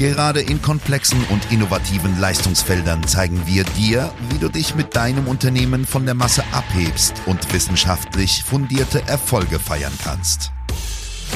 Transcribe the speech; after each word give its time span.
Gerade 0.00 0.40
in 0.40 0.62
komplexen 0.62 1.22
und 1.28 1.52
innovativen 1.52 2.18
Leistungsfeldern 2.18 3.06
zeigen 3.06 3.42
wir 3.44 3.64
dir, 3.64 4.10
wie 4.30 4.38
du 4.38 4.48
dich 4.48 4.74
mit 4.74 4.96
deinem 4.96 5.28
Unternehmen 5.28 5.84
von 5.84 6.06
der 6.06 6.14
Masse 6.14 6.42
abhebst 6.52 7.12
und 7.26 7.52
wissenschaftlich 7.52 8.42
fundierte 8.42 9.06
Erfolge 9.06 9.58
feiern 9.58 9.92
kannst. 10.02 10.52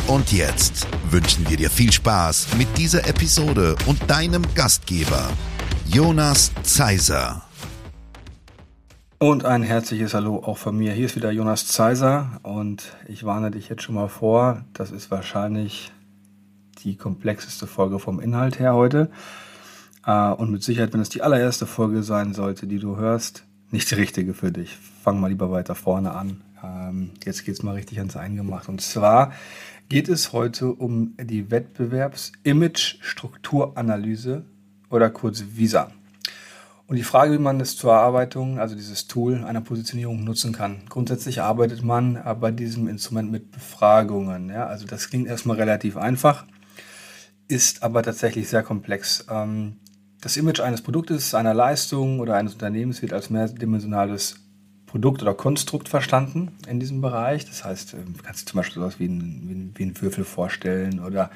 Und 0.07 0.33
jetzt 0.33 0.87
wünschen 1.11 1.47
wir 1.51 1.59
dir 1.59 1.69
viel 1.69 1.93
Spaß 1.93 2.57
mit 2.57 2.79
dieser 2.79 3.07
Episode 3.07 3.77
und 3.85 4.11
deinem 4.11 4.43
Gastgeber, 4.55 5.29
Jonas 5.85 6.51
Zeiser. 6.63 7.43
Und 9.19 9.45
ein 9.45 9.63
herzliches 9.63 10.15
Hallo 10.15 10.43
auch 10.43 10.57
von 10.57 10.75
mir. 10.75 10.95
Hier 10.95 11.05
ist 11.05 11.17
wieder 11.17 11.31
Jonas 11.33 11.67
Zeiser 11.67 12.41
und 12.43 12.97
ich 13.09 13.25
warne 13.25 13.51
dich 13.51 13.69
jetzt 13.69 13.83
schon 13.83 13.95
mal 13.95 14.09
vor, 14.09 14.65
das 14.73 14.91
ist 14.91 15.11
wahrscheinlich 15.11 15.93
die 16.85 16.97
komplexeste 16.97 17.67
Folge 17.67 17.99
vom 17.99 18.21
Inhalt 18.21 18.61
her 18.61 18.75
heute. 18.75 19.11
Äh, 20.07 20.31
und 20.31 20.51
mit 20.51 20.63
Sicherheit, 20.63 20.93
wenn 20.93 21.01
es 21.01 21.09
die 21.09 21.23
allererste 21.23 21.67
Folge 21.67 22.03
sein 22.03 22.35
sollte, 22.35 22.67
die 22.67 22.79
du 22.79 22.97
hörst, 22.97 23.45
nicht 23.71 23.91
die 23.91 23.95
richtige 23.97 24.35
für 24.35 24.53
dich. 24.53 24.77
Fang 25.03 25.19
mal 25.21 25.29
lieber 25.29 25.51
weiter 25.51 25.75
vorne 25.75 26.13
an. 26.13 26.43
Ähm, 26.63 27.11
jetzt 27.25 27.45
geht 27.45 27.55
es 27.55 27.63
mal 27.63 27.75
richtig 27.75 27.99
ans 27.99 28.17
Eingemacht. 28.17 28.69
Und 28.69 28.81
zwar 28.81 29.33
geht 29.89 30.09
es 30.09 30.33
heute 30.33 30.73
um 30.73 31.15
die 31.21 31.51
Wettbewerbs-Image-Strukturanalyse 31.51 34.45
oder 34.91 35.11
kurz 35.11 35.45
VISA. 35.55 35.91
Und 36.87 36.97
die 36.97 37.03
Frage, 37.03 37.33
wie 37.33 37.39
man 37.39 37.59
das 37.59 37.77
zur 37.77 37.93
Erarbeitung, 37.93 38.59
also 38.59 38.75
dieses 38.75 39.07
Tool 39.07 39.43
einer 39.45 39.63
Positionierung 39.63 40.23
nutzen 40.23 40.53
kann. 40.53 40.83
Grundsätzlich 40.91 41.41
arbeitet 41.41 41.83
man 41.83 42.23
bei 42.41 42.51
diesem 42.51 42.89
Instrument 42.89 43.33
mit 43.33 43.51
Befragungen. 43.51 44.51
Ja? 44.51 44.67
Also 44.67 44.87
das 44.87 45.09
klingt 45.09 45.27
erstmal 45.27 45.57
relativ 45.57 45.97
einfach 45.97 46.45
ist 47.49 47.83
aber 47.83 48.03
tatsächlich 48.03 48.49
sehr 48.49 48.63
komplex. 48.63 49.27
Ähm, 49.31 49.77
das 50.21 50.37
Image 50.37 50.61
eines 50.61 50.81
Produktes, 50.81 51.35
einer 51.35 51.55
Leistung 51.55 52.21
oder 52.21 52.37
eines 52.37 52.55
Unternehmens 52.55 53.03
wird 53.03 53.13
als 53.13 53.31
mehrdimensionales 53.31 54.37
Produkt 54.87 55.23
oder 55.23 55.35
Konstrukt 55.35 55.89
verstanden 55.89 56.53
in 56.69 56.81
diesem 56.81 57.01
Bereich. 57.01 57.45
Das 57.45 57.65
heißt, 57.65 57.95
ähm, 57.95 58.15
du 58.17 58.23
kannst 58.23 58.49
zum 58.49 58.59
Beispiel 58.59 58.81
sowas 58.81 58.99
wie 58.99 59.07
ein, 59.07 59.73
wie 59.75 59.85
ein 59.85 60.01
Würfel 60.01 60.25
vorstellen 60.25 61.01
oder 61.01 61.31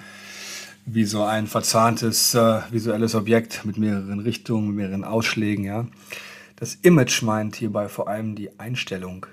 wie 0.86 1.04
so 1.04 1.24
ein 1.24 1.46
verzahntes 1.46 2.34
äh, 2.34 2.60
visuelles 2.70 3.14
Objekt 3.14 3.64
mit 3.64 3.76
mehreren 3.76 4.20
Richtungen, 4.20 4.68
mit 4.68 4.76
mehreren 4.76 5.04
Ausschlägen. 5.04 5.64
Ja. 5.64 5.86
Das 6.56 6.76
Image 6.76 7.22
meint 7.22 7.56
hierbei 7.56 7.88
vor 7.88 8.08
allem 8.08 8.34
die 8.34 8.58
Einstellung 8.58 9.26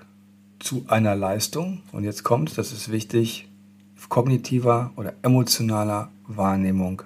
zu 0.58 0.84
einer 0.88 1.16
Leistung. 1.16 1.82
Und 1.92 2.04
jetzt 2.04 2.24
kommt, 2.24 2.58
das 2.58 2.72
ist 2.72 2.90
wichtig, 2.90 3.48
kognitiver 4.08 4.92
oder 4.96 5.14
emotionaler 5.22 6.10
Wahrnehmung 6.26 7.02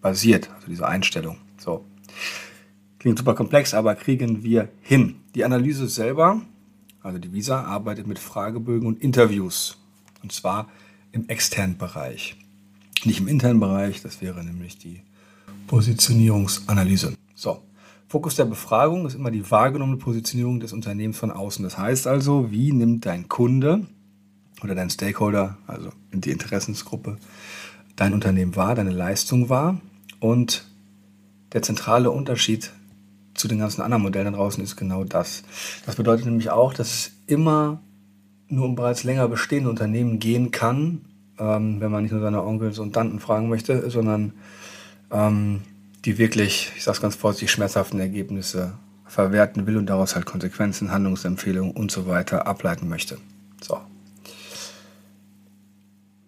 basiert, 0.00 0.50
also 0.54 0.68
diese 0.68 0.86
Einstellung. 0.86 1.38
So. 1.58 1.84
Klingt 2.98 3.18
super 3.18 3.34
komplex, 3.34 3.74
aber 3.74 3.94
kriegen 3.94 4.42
wir 4.42 4.68
hin. 4.80 5.16
Die 5.34 5.44
Analyse 5.44 5.88
selber, 5.88 6.40
also 7.02 7.18
die 7.18 7.32
Visa, 7.32 7.62
arbeitet 7.62 8.06
mit 8.06 8.18
Fragebögen 8.18 8.86
und 8.86 9.02
Interviews. 9.02 9.78
Und 10.22 10.32
zwar 10.32 10.68
im 11.10 11.28
externen 11.28 11.78
Bereich. 11.78 12.36
Nicht 13.04 13.20
im 13.20 13.28
internen 13.28 13.58
Bereich, 13.58 14.02
das 14.02 14.20
wäre 14.20 14.44
nämlich 14.44 14.78
die 14.78 15.00
Positionierungsanalyse. 15.66 17.14
So. 17.34 17.62
Fokus 18.06 18.36
der 18.36 18.44
Befragung 18.44 19.06
ist 19.06 19.14
immer 19.14 19.30
die 19.30 19.50
wahrgenommene 19.50 19.98
Positionierung 19.98 20.60
des 20.60 20.72
Unternehmens 20.72 21.18
von 21.18 21.30
außen. 21.30 21.64
Das 21.64 21.78
heißt 21.78 22.06
also, 22.06 22.50
wie 22.50 22.72
nimmt 22.72 23.06
dein 23.06 23.28
Kunde 23.28 23.86
oder 24.62 24.74
dein 24.74 24.90
Stakeholder, 24.90 25.56
also 25.66 25.90
die 26.12 26.30
Interessensgruppe, 26.30 27.18
dein 27.96 28.14
Unternehmen 28.14 28.56
war, 28.56 28.74
deine 28.74 28.90
Leistung 28.90 29.48
war. 29.48 29.80
Und 30.20 30.66
der 31.52 31.62
zentrale 31.62 32.10
Unterschied 32.10 32.72
zu 33.34 33.48
den 33.48 33.58
ganzen 33.58 33.82
anderen 33.82 34.02
Modellen 34.02 34.32
da 34.32 34.38
draußen 34.38 34.62
ist 34.62 34.76
genau 34.76 35.04
das. 35.04 35.42
Das 35.86 35.96
bedeutet 35.96 36.26
nämlich 36.26 36.50
auch, 36.50 36.74
dass 36.74 36.92
es 36.92 37.12
immer 37.26 37.80
nur 38.48 38.66
um 38.66 38.74
bereits 38.74 39.04
länger 39.04 39.28
bestehende 39.28 39.70
Unternehmen 39.70 40.18
gehen 40.18 40.50
kann, 40.50 41.06
ähm, 41.38 41.80
wenn 41.80 41.90
man 41.90 42.02
nicht 42.02 42.12
nur 42.12 42.20
seine 42.20 42.44
Onkels 42.44 42.78
und 42.78 42.92
Tanten 42.92 43.18
fragen 43.18 43.48
möchte, 43.48 43.88
sondern 43.90 44.34
ähm, 45.10 45.62
die 46.04 46.18
wirklich, 46.18 46.70
ich 46.76 46.84
sage 46.84 46.96
es 46.96 47.02
ganz 47.02 47.16
vorsichtig, 47.16 47.50
schmerzhaften 47.50 47.98
Ergebnisse 48.00 48.74
verwerten 49.06 49.66
will 49.66 49.76
und 49.76 49.86
daraus 49.86 50.14
halt 50.14 50.26
Konsequenzen, 50.26 50.90
Handlungsempfehlungen 50.90 51.72
und 51.72 51.90
so 51.90 52.06
weiter 52.06 52.46
ableiten 52.46 52.88
möchte. 52.88 53.18
So, 53.62 53.78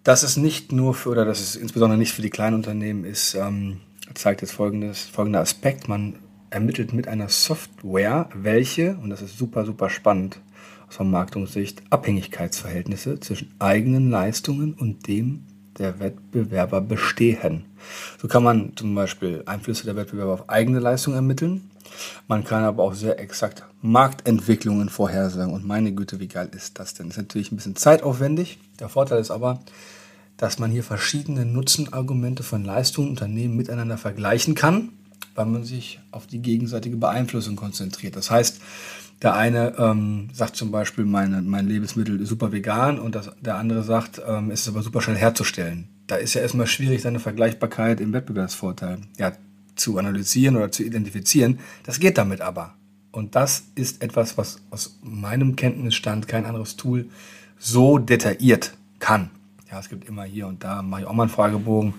dass 0.04 0.22
es 0.22 0.37
nicht 0.37 0.70
nur 0.70 0.94
für, 0.94 1.09
oder 1.10 1.25
dass 1.25 1.41
es 1.41 1.56
insbesondere 1.56 1.98
nicht 1.98 2.12
für 2.12 2.22
die 2.22 2.31
kleinen 2.31 2.56
Unternehmen 2.56 3.04
ist, 3.04 3.34
ähm, 3.34 3.81
zeigt 4.15 4.42
jetzt 4.42 4.53
folgendes, 4.53 5.06
folgender 5.06 5.41
Aspekt. 5.41 5.88
Man 5.88 6.16
ermittelt 6.50 6.92
mit 6.92 7.09
einer 7.09 7.31
Software, 7.31 8.28
welche, 8.34 8.97
und 9.03 9.10
das 9.10 9.22
ist 9.22 9.38
super, 9.38 9.65
super 9.65 9.88
spannend 9.88 10.41
aus 10.88 10.97
Vermarktungssicht, 10.97 11.82
Abhängigkeitsverhältnisse 11.91 13.19
zwischen 13.19 13.54
eigenen 13.59 14.10
Leistungen 14.10 14.75
und 14.75 15.09
dem 15.09 15.47
der 15.79 15.99
Wettbewerber 16.01 16.81
bestehen. 16.81 17.65
So 18.21 18.29
kann 18.29 18.43
man 18.43 18.73
zum 18.77 18.95
Beispiel 18.95 19.43
Einflüsse 19.47 19.85
der 19.85 19.97
Wettbewerber 19.97 20.33
auf 20.33 20.49
eigene 20.49 20.79
Leistungen 20.79 21.17
ermitteln. 21.17 21.71
Man 22.27 22.45
kann 22.45 22.65
aber 22.65 22.83
auch 22.83 22.95
sehr 22.95 23.21
exakt 23.21 23.65
Marktentwicklungen 23.83 24.89
vorhersagen. 24.89 25.53
Und 25.53 25.67
meine 25.67 25.93
Güte, 25.93 26.21
wie 26.21 26.29
geil 26.29 26.49
ist 26.55 26.79
das 26.79 26.95
denn? 26.95 27.09
Das 27.09 27.17
ist 27.17 27.25
natürlich 27.25 27.53
ein 27.53 27.57
bisschen 27.57 27.77
zeitaufwendig. 27.77 28.59
Der 28.81 28.89
Vorteil 28.89 29.21
ist 29.21 29.31
aber, 29.31 29.61
dass 30.37 30.59
man 30.59 30.71
hier 30.71 30.83
verschiedene 30.83 31.45
Nutzenargumente 31.45 32.43
von 32.43 32.65
Leistungen 32.65 33.09
und 33.09 33.13
Unternehmen 33.13 33.57
miteinander 33.57 33.99
vergleichen 33.99 34.55
kann, 34.55 34.91
weil 35.34 35.47
man 35.47 35.65
sich 35.65 36.00
auf 36.11 36.27
die 36.27 36.41
gegenseitige 36.41 36.97
Beeinflussung 36.97 37.56
konzentriert. 37.56 38.17
Das 38.17 38.31
heißt, 38.31 38.61
der 39.22 39.34
eine 39.34 39.75
ähm, 39.78 40.28
sagt 40.33 40.56
zum 40.56 40.71
Beispiel, 40.71 41.05
meine, 41.05 41.41
mein 41.43 41.67
Lebensmittel 41.67 42.21
ist 42.21 42.28
super 42.28 42.53
vegan 42.53 42.99
und 42.99 43.15
das, 43.15 43.31
der 43.41 43.56
andere 43.56 43.83
sagt, 43.83 44.21
ähm, 44.27 44.50
es 44.50 44.62
ist 44.62 44.69
aber 44.69 44.83
super 44.83 45.00
schnell 45.00 45.17
herzustellen. 45.17 45.89
Da 46.06 46.17
ist 46.17 46.34
ja 46.34 46.43
erstmal 46.43 46.67
schwierig, 46.67 47.00
seine 47.03 47.21
Vergleichbarkeit 47.21 48.00
im 48.00 48.12
Wettbewerbsvorteil 48.12 48.99
ja, 49.19 49.33
zu 49.77 49.99
analysieren 49.99 50.56
oder 50.56 50.71
zu 50.71 50.83
identifizieren. 50.83 51.61
Das 51.84 52.01
geht 52.01 52.19
damit 52.19 52.41
aber. 52.41 52.75
Und 53.12 53.37
das 53.37 53.65
ist 53.77 54.03
etwas, 54.03 54.37
was 54.37 54.61
aus 54.71 54.99
meinem 55.03 55.56
Kenntnisstand 55.56 56.28
kein 56.28 56.45
anderes 56.45 56.77
Tool 56.77 57.09
so 57.59 57.99
detailliert 57.99 58.77
kann. 58.99 59.31
Ja, 59.71 59.78
es 59.78 59.89
gibt 59.89 60.09
immer 60.09 60.25
hier 60.25 60.47
und 60.49 60.65
da, 60.65 60.83
mache 60.83 61.03
ich 61.03 61.06
auch 61.06 61.12
mal 61.15 61.22
einen 61.22 61.33
Fragebogen. 61.33 61.95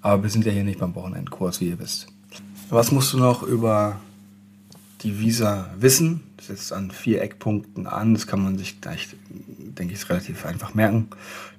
Aber 0.00 0.22
wir 0.22 0.30
sind 0.30 0.46
ja 0.46 0.52
hier 0.52 0.64
nicht 0.64 0.80
beim 0.80 0.94
Wochenendkurs, 0.94 1.60
wie 1.60 1.68
ihr 1.68 1.78
wisst. 1.78 2.08
Was 2.72 2.92
musst 2.92 3.12
du 3.12 3.18
noch 3.18 3.42
über 3.42 3.98
die 5.02 5.18
Visa 5.18 5.70
wissen? 5.76 6.22
Das 6.36 6.46
setzt 6.46 6.72
an 6.72 6.92
vier 6.92 7.20
Eckpunkten 7.20 7.88
an. 7.88 8.14
Das 8.14 8.28
kann 8.28 8.44
man 8.44 8.58
sich 8.58 8.80
gleich, 8.80 9.08
denke 9.28 9.92
ich, 9.92 10.08
relativ 10.08 10.46
einfach 10.46 10.72
merken. 10.72 11.08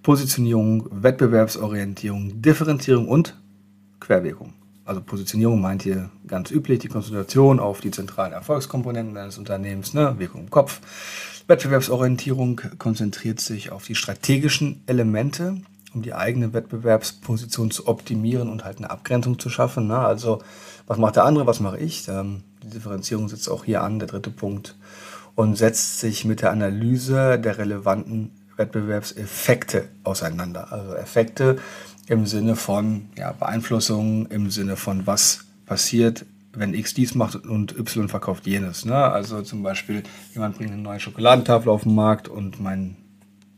Positionierung, 0.04 0.88
Wettbewerbsorientierung, 0.90 2.42
Differenzierung 2.42 3.10
und 3.10 3.36
Querwirkung. 4.00 4.54
Also 4.86 5.02
Positionierung 5.02 5.60
meint 5.60 5.84
hier 5.84 6.10
ganz 6.28 6.50
üblich 6.50 6.80
die 6.80 6.88
Konzentration 6.88 7.60
auf 7.60 7.82
die 7.82 7.92
zentralen 7.92 8.32
Erfolgskomponenten 8.32 9.18
eines 9.18 9.38
Unternehmens, 9.38 9.94
ne? 9.94 10.16
Wirkung 10.18 10.42
im 10.42 10.50
Kopf, 10.50 10.80
Wettbewerbsorientierung 11.48 12.62
konzentriert 12.78 13.42
sich 13.42 13.72
auf 13.72 13.86
die 13.86 13.96
strategischen 13.96 14.82
Elemente, 14.86 15.58
um 15.94 16.02
die 16.02 16.14
eigene 16.14 16.54
Wettbewerbsposition 16.54 17.72
zu 17.72 17.88
optimieren 17.88 18.50
und 18.50 18.64
halt 18.64 18.78
eine 18.78 18.90
Abgrenzung 18.90 19.40
zu 19.40 19.50
schaffen. 19.50 19.88
Ne? 19.88 19.98
Also 19.98 20.42
was 20.88 20.98
macht 20.98 21.16
der 21.16 21.26
andere, 21.26 21.48
was 21.48 21.60
mache 21.60 21.80
ich? 21.80 22.08
Ähm, 22.08 22.44
die 22.64 22.70
Differenzierung 22.70 23.30
sitzt 23.30 23.50
auch 23.50 23.66
hier 23.66 23.84
an, 23.84 24.00
der 24.00 24.08
dritte 24.08 24.30
Punkt, 24.30 24.76
und 25.36 25.58
setzt 25.58 26.00
sich 26.00 26.26
mit 26.26 26.42
der 26.42 26.52
Analyse 26.52 27.40
der 27.40 27.58
relevanten 27.58 28.32
Wettbewerbseffekte 28.58 29.88
auseinander. 30.04 30.72
Also 30.72 30.94
Effekte 30.94 31.58
im 32.08 32.26
Sinne 32.26 32.56
von 32.56 33.10
ja, 33.18 33.32
Beeinflussung, 33.32 34.28
im 34.28 34.52
Sinne 34.52 34.76
von 34.76 35.08
was 35.08 35.46
passiert 35.66 36.26
wenn 36.54 36.74
X 36.74 36.94
dies 36.94 37.16
macht 37.16 37.36
und 37.36 37.78
Y 37.78 38.10
verkauft 38.10 38.46
jenes. 38.46 38.86
Ne? 38.86 38.96
Also 38.96 39.42
zum 39.42 39.64
Beispiel, 39.64 40.04
jemand 40.34 40.58
bringt 40.58 40.72
eine 40.72 40.82
neue 40.82 41.00
Schokoladentafel 41.00 41.70
auf 41.70 41.84
den 41.84 41.96
Markt 41.96 42.28
und 42.28 42.60
mein, 42.60 42.98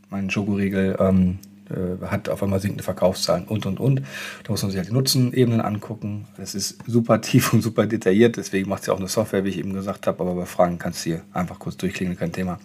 mein 0.10 0.30
Schokoriegel 0.30 0.98
ähm, 1.00 1.40
äh, 1.74 2.06
hat 2.06 2.30
auf 2.30 2.44
einmal 2.44 2.60
sinkende 2.60 2.84
Verkaufszahlen 2.84 3.46
und 3.46 3.66
und 3.66 3.80
und. 3.80 4.02
Da 4.44 4.52
muss 4.52 4.62
man 4.62 4.72
sich 4.72 4.78
halt 4.78 4.90
die 4.90 4.94
Nutzenebenen 4.94 5.62
angucken. 5.62 6.28
Das 6.38 6.56
ist 6.56 6.78
super 6.88 7.22
tief 7.22 7.54
und 7.54 7.62
super 7.62 7.86
detailliert, 7.86 8.38
deswegen 8.38 8.70
macht 8.70 8.82
es 8.82 8.88
ja 8.88 8.94
auch 8.94 9.00
eine 9.00 9.08
Software, 9.08 9.44
wie 9.44 9.50
ich 9.50 9.58
eben 9.58 9.74
gesagt 9.74 10.08
habe, 10.08 10.22
aber 10.22 10.36
bei 10.36 10.46
Fragen 10.46 10.80
kannst 10.80 11.06
du 11.06 11.12
hier 11.12 11.22
einfach 11.34 11.60
kurz 11.60 11.78
durchklingen, 11.78 12.18
kein 12.18 12.32
Thema. 12.32 12.60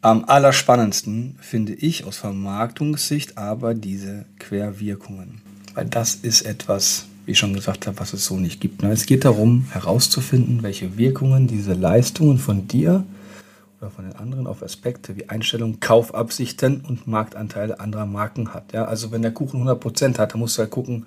Am 0.00 0.24
allerspannendsten 0.26 1.36
finde 1.40 1.74
ich 1.74 2.04
aus 2.04 2.18
Vermarktungssicht 2.18 3.36
aber 3.36 3.74
diese 3.74 4.26
Querwirkungen. 4.38 5.40
Weil 5.74 5.86
das 5.86 6.14
ist 6.14 6.42
etwas, 6.42 7.06
wie 7.26 7.32
ich 7.32 7.38
schon 7.38 7.52
gesagt 7.52 7.88
habe, 7.88 7.98
was 7.98 8.12
es 8.12 8.24
so 8.24 8.36
nicht 8.36 8.60
gibt. 8.60 8.82
Es 8.84 9.06
geht 9.06 9.24
darum, 9.24 9.66
herauszufinden, 9.72 10.62
welche 10.62 10.96
Wirkungen 10.96 11.48
diese 11.48 11.72
Leistungen 11.72 12.38
von 12.38 12.68
dir 12.68 13.04
oder 13.80 13.90
von 13.90 14.04
den 14.04 14.16
anderen 14.16 14.46
auf 14.46 14.62
Aspekte 14.62 15.16
wie 15.16 15.28
Einstellungen, 15.28 15.80
Kaufabsichten 15.80 16.80
und 16.80 17.06
Marktanteile 17.06 17.78
anderer 17.80 18.06
Marken 18.06 18.52
hat. 18.52 18.72
Ja, 18.72 18.86
also 18.86 19.12
wenn 19.12 19.22
der 19.22 19.32
Kuchen 19.32 19.62
100% 19.62 20.18
hat, 20.18 20.32
dann 20.32 20.40
musst 20.40 20.58
du 20.58 20.62
halt 20.62 20.70
gucken, 20.70 21.06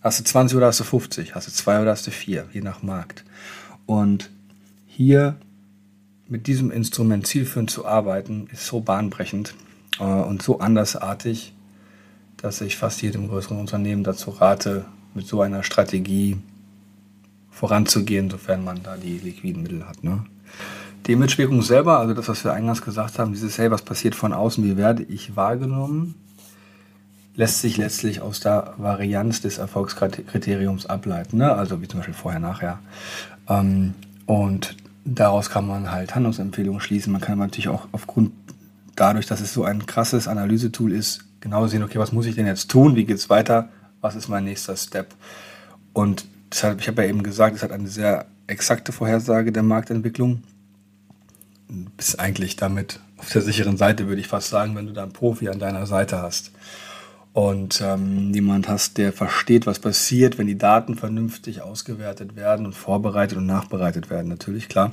hast 0.00 0.20
du 0.20 0.24
20 0.24 0.56
oder 0.56 0.66
hast 0.66 0.80
du 0.80 0.84
50, 0.84 1.34
hast 1.34 1.46
du 1.46 1.52
2 1.52 1.82
oder 1.82 1.92
hast 1.92 2.06
du 2.06 2.10
4, 2.10 2.46
je 2.52 2.60
nach 2.60 2.82
Markt. 2.82 3.24
Und 3.86 4.30
hier 4.86 5.36
mit 6.26 6.46
diesem 6.46 6.70
Instrument 6.70 7.26
zielführend 7.26 7.70
zu 7.70 7.86
arbeiten, 7.86 8.48
ist 8.52 8.66
so 8.66 8.80
bahnbrechend 8.80 9.54
äh, 9.98 10.04
und 10.04 10.42
so 10.42 10.58
andersartig, 10.58 11.54
dass 12.36 12.60
ich 12.60 12.76
fast 12.76 13.00
jedem 13.02 13.28
größeren 13.28 13.58
Unternehmen 13.58 14.04
dazu 14.04 14.30
rate, 14.30 14.84
mit 15.14 15.26
so 15.26 15.40
einer 15.40 15.62
Strategie 15.62 16.36
voranzugehen, 17.50 18.30
sofern 18.30 18.62
man 18.62 18.82
da 18.82 18.96
die 18.96 19.18
liquiden 19.18 19.62
Mittel 19.62 19.88
hat. 19.88 20.04
Ne? 20.04 20.24
Die 21.08 21.12
Imagewirkung 21.14 21.62
selber, 21.62 21.98
also 22.00 22.12
das, 22.12 22.28
was 22.28 22.44
wir 22.44 22.52
eingangs 22.52 22.82
gesagt 22.82 23.18
haben, 23.18 23.32
dieses 23.32 23.56
Hey, 23.56 23.70
was 23.70 23.80
passiert 23.80 24.14
von 24.14 24.34
außen, 24.34 24.62
wie 24.62 24.76
werde 24.76 25.02
ich 25.04 25.36
wahrgenommen, 25.36 26.14
lässt 27.34 27.62
sich 27.62 27.78
letztlich 27.78 28.20
aus 28.20 28.40
der 28.40 28.74
Varianz 28.76 29.40
des 29.40 29.56
Erfolgskriteriums 29.56 30.84
ableiten. 30.84 31.38
Ne? 31.38 31.50
Also 31.50 31.80
wie 31.80 31.88
zum 31.88 32.00
Beispiel 32.00 32.14
vorher, 32.14 32.40
nachher. 32.40 32.80
Ähm, 33.48 33.94
und 34.26 34.76
daraus 35.06 35.48
kann 35.48 35.66
man 35.66 35.90
halt 35.90 36.14
Handlungsempfehlungen 36.14 36.82
schließen. 36.82 37.10
Man 37.10 37.22
kann 37.22 37.38
natürlich 37.38 37.68
auch 37.68 37.88
aufgrund 37.92 38.32
dadurch, 38.94 39.24
dass 39.24 39.40
es 39.40 39.54
so 39.54 39.64
ein 39.64 39.86
krasses 39.86 40.28
Analysetool 40.28 40.92
ist, 40.92 41.24
genau 41.40 41.66
sehen, 41.68 41.82
okay, 41.82 41.98
was 41.98 42.12
muss 42.12 42.26
ich 42.26 42.34
denn 42.34 42.46
jetzt 42.46 42.70
tun? 42.70 42.96
Wie 42.96 43.06
geht 43.06 43.16
es 43.16 43.30
weiter? 43.30 43.70
Was 44.02 44.14
ist 44.14 44.28
mein 44.28 44.44
nächster 44.44 44.76
Step? 44.76 45.14
Und 45.94 46.26
deshalb, 46.52 46.82
ich 46.82 46.88
habe 46.88 47.02
ja 47.02 47.08
eben 47.08 47.22
gesagt, 47.22 47.56
es 47.56 47.62
hat 47.62 47.72
eine 47.72 47.88
sehr 47.88 48.26
exakte 48.46 48.92
Vorhersage 48.92 49.52
der 49.52 49.62
Marktentwicklung. 49.62 50.42
Bist 51.96 52.18
eigentlich 52.18 52.56
damit 52.56 53.00
auf 53.18 53.30
der 53.30 53.42
sicheren 53.42 53.76
Seite, 53.76 54.06
würde 54.06 54.20
ich 54.20 54.28
fast 54.28 54.48
sagen, 54.48 54.74
wenn 54.74 54.86
du 54.86 54.92
da 54.92 55.02
einen 55.02 55.12
Profi 55.12 55.48
an 55.48 55.58
deiner 55.58 55.86
Seite 55.86 56.22
hast 56.22 56.52
und 57.32 57.80
ähm, 57.82 58.32
jemand 58.32 58.68
hast, 58.68 58.98
der 58.98 59.12
versteht, 59.12 59.66
was 59.66 59.78
passiert, 59.78 60.38
wenn 60.38 60.46
die 60.46 60.58
Daten 60.58 60.96
vernünftig 60.96 61.62
ausgewertet 61.62 62.36
werden 62.36 62.66
und 62.66 62.74
vorbereitet 62.74 63.38
und 63.38 63.46
nachbereitet 63.46 64.10
werden, 64.10 64.28
natürlich, 64.28 64.68
klar. 64.68 64.92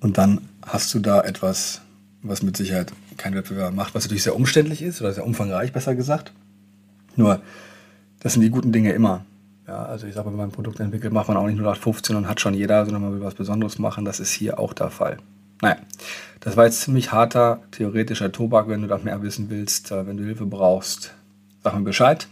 Und 0.00 0.18
dann 0.18 0.48
hast 0.64 0.92
du 0.94 0.98
da 0.98 1.20
etwas, 1.22 1.80
was 2.22 2.42
mit 2.42 2.56
Sicherheit 2.56 2.92
kein 3.16 3.34
Wettbewerber 3.34 3.74
macht, 3.74 3.94
was 3.94 4.04
natürlich 4.04 4.22
sehr 4.22 4.36
umständlich 4.36 4.82
ist 4.82 5.00
oder 5.00 5.12
sehr 5.12 5.26
umfangreich, 5.26 5.72
besser 5.72 5.94
gesagt. 5.94 6.32
Nur, 7.16 7.40
das 8.20 8.34
sind 8.34 8.42
die 8.42 8.50
guten 8.50 8.72
Dinge 8.72 8.92
immer. 8.92 9.24
Ja, 9.66 9.84
also 9.84 10.06
ich 10.06 10.14
sage, 10.14 10.28
wenn 10.28 10.36
man 10.36 10.48
ein 10.48 10.52
Produkt 10.52 10.80
entwickelt, 10.80 11.12
macht 11.12 11.28
man 11.28 11.36
auch 11.36 11.46
nicht 11.46 11.58
nur 11.58 11.74
15 11.74 12.16
und 12.16 12.28
hat 12.28 12.40
schon 12.40 12.54
jeder, 12.54 12.84
sondern 12.84 13.02
man 13.02 13.14
will 13.14 13.22
was 13.22 13.34
Besonderes 13.34 13.78
machen. 13.78 14.04
Das 14.04 14.18
ist 14.18 14.32
hier 14.32 14.58
auch 14.58 14.72
der 14.72 14.90
Fall. 14.90 15.18
Naja, 15.60 15.76
das 16.40 16.56
war 16.56 16.64
jetzt 16.64 16.80
ziemlich 16.80 17.12
harter 17.12 17.60
theoretischer 17.70 18.32
Tobak. 18.32 18.68
Wenn 18.68 18.82
du 18.82 18.88
da 18.88 18.98
mehr 18.98 19.22
wissen 19.22 19.48
willst, 19.48 19.92
äh, 19.92 20.06
wenn 20.06 20.16
du 20.16 20.24
Hilfe 20.24 20.46
brauchst, 20.46 21.14
sag 21.62 21.74
mir 21.74 21.82
Bescheid. 21.82 22.26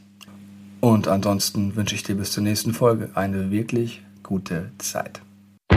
Und 0.81 1.07
ansonsten 1.07 1.77
wünsche 1.77 1.95
ich 1.95 2.03
dir 2.03 2.17
bis 2.17 2.33
zur 2.33 2.43
nächsten 2.43 2.73
Folge 2.73 3.11
eine 3.15 3.51
wirklich 3.51 4.03
gute 4.23 4.73
Zeit. 4.79 5.21